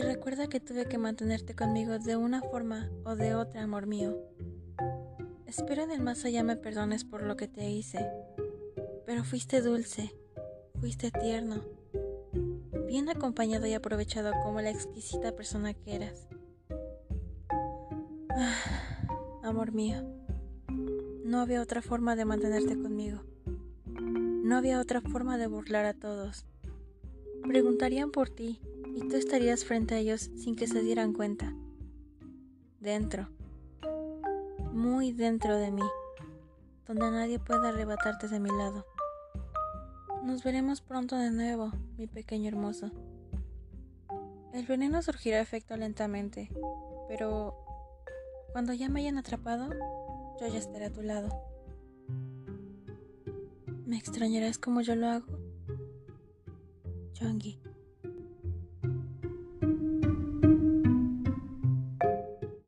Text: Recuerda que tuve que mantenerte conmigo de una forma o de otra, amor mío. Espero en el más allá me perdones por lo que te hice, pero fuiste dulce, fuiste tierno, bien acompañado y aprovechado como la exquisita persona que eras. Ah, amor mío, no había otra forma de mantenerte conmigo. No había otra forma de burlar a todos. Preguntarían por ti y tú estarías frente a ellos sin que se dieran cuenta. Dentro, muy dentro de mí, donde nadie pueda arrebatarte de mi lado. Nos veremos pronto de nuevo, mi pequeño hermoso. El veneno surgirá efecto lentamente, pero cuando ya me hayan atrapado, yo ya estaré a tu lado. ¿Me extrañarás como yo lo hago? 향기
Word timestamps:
Recuerda 0.00 0.46
que 0.46 0.60
tuve 0.60 0.86
que 0.86 0.98
mantenerte 0.98 1.54
conmigo 1.54 1.98
de 1.98 2.16
una 2.16 2.42
forma 2.42 2.88
o 3.04 3.16
de 3.16 3.34
otra, 3.34 3.64
amor 3.64 3.86
mío. 3.86 4.16
Espero 5.46 5.82
en 5.82 5.90
el 5.90 6.00
más 6.00 6.24
allá 6.24 6.42
me 6.42 6.56
perdones 6.56 7.04
por 7.04 7.22
lo 7.22 7.36
que 7.36 7.48
te 7.48 7.68
hice, 7.68 8.08
pero 9.04 9.24
fuiste 9.24 9.60
dulce, 9.60 10.14
fuiste 10.80 11.10
tierno, 11.10 11.64
bien 12.86 13.08
acompañado 13.08 13.66
y 13.66 13.74
aprovechado 13.74 14.32
como 14.44 14.60
la 14.60 14.70
exquisita 14.70 15.34
persona 15.34 15.74
que 15.74 15.96
eras. 15.96 16.28
Ah, 18.30 19.40
amor 19.42 19.72
mío, 19.72 20.04
no 21.24 21.40
había 21.40 21.60
otra 21.60 21.82
forma 21.82 22.16
de 22.16 22.24
mantenerte 22.24 22.80
conmigo. 22.80 23.22
No 23.86 24.56
había 24.56 24.80
otra 24.80 25.00
forma 25.00 25.36
de 25.36 25.48
burlar 25.48 25.84
a 25.84 25.94
todos. 25.94 26.46
Preguntarían 27.46 28.10
por 28.10 28.30
ti 28.30 28.60
y 28.94 29.08
tú 29.08 29.16
estarías 29.16 29.64
frente 29.64 29.94
a 29.94 29.98
ellos 29.98 30.30
sin 30.36 30.56
que 30.56 30.66
se 30.66 30.80
dieran 30.80 31.12
cuenta. 31.12 31.54
Dentro, 32.80 33.28
muy 34.72 35.12
dentro 35.12 35.56
de 35.56 35.70
mí, 35.70 35.82
donde 36.86 37.10
nadie 37.10 37.38
pueda 37.38 37.68
arrebatarte 37.68 38.28
de 38.28 38.40
mi 38.40 38.50
lado. 38.50 38.86
Nos 40.24 40.44
veremos 40.44 40.80
pronto 40.80 41.16
de 41.16 41.30
nuevo, 41.30 41.72
mi 41.96 42.06
pequeño 42.06 42.48
hermoso. 42.48 42.90
El 44.52 44.66
veneno 44.66 45.02
surgirá 45.02 45.40
efecto 45.40 45.76
lentamente, 45.76 46.50
pero 47.08 47.56
cuando 48.52 48.72
ya 48.72 48.88
me 48.88 49.00
hayan 49.00 49.18
atrapado, 49.18 49.70
yo 50.40 50.46
ya 50.46 50.58
estaré 50.58 50.86
a 50.86 50.92
tu 50.92 51.02
lado. 51.02 51.28
¿Me 53.84 53.96
extrañarás 53.96 54.58
como 54.58 54.80
yo 54.80 54.94
lo 54.94 55.08
hago? 55.08 55.51
향기 57.22 57.58